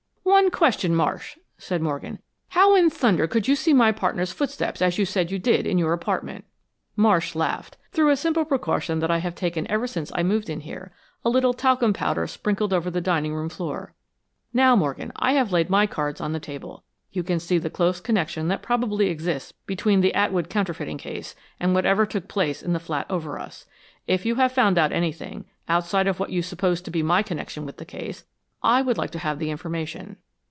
[0.23, 2.17] "One question, Marsh," said Morgan.
[2.49, 5.77] "How in thunder could you see my partner's footsteps, as you said you did, in
[5.77, 6.45] your apartment?"
[6.95, 7.75] Marsh laughed.
[7.91, 10.93] "Through a very simple precaution that I have taken ever since I moved in here
[11.25, 13.93] a little talcum powder sprinkled over the dining room floor.
[14.53, 16.83] Now, Morgan, I have laid my cards on the table.
[17.11, 21.73] You can see the close connection that probably exists between the Atwood counterfeiting case and
[21.73, 23.65] whatever took place in the flat over us.
[24.07, 27.65] If you have found out anything, outside of what you supposed to be my connection
[27.65, 28.23] with the case,
[28.63, 30.17] I would like to have the information.